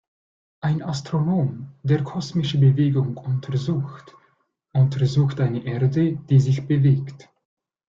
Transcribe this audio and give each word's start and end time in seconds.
Ein 0.61 0.81
Astronom, 0.81 1.67
der 1.83 2.03
kosmische 2.03 2.57
Bewegung 2.57 3.17
untersucht, 3.17 4.15
untersucht 4.73 5.39
eine 5.39 5.63
Erde, 5.63 6.15
die 6.27 6.39
sich 6.39 6.65
bewegt. 6.67 7.29